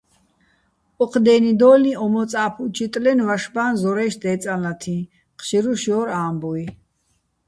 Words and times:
ოჴ 1.03 1.13
დე́ნიდო́ლიჼ 1.25 1.91
ო 2.03 2.05
მოწაფე̆-უჩიტლენ 2.13 3.19
ვაშბაჼ 3.27 3.65
ზორაჲში̆ 3.79 4.21
დე́წალათიჼ, 4.21 4.97
ჴშირუშ 5.37 5.81
ჲორ 5.91 6.07
ა́მბუჲ. 6.19 6.61